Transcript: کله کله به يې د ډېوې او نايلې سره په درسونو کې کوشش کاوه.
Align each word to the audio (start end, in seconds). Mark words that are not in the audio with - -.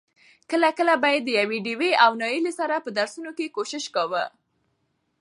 کله 0.49 0.69
کله 0.77 0.93
به 1.01 1.07
يې 1.13 1.19
د 1.23 1.29
ډېوې 1.65 1.91
او 2.03 2.11
نايلې 2.21 2.53
سره 2.59 2.75
په 2.85 2.89
درسونو 2.97 3.31
کې 3.37 3.53
کوشش 3.55 3.83
کاوه. 3.95 4.23